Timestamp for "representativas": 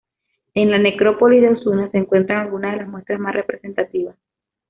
3.35-4.17